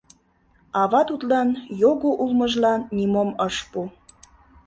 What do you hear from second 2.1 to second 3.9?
улмыжлан нимом ыш пу.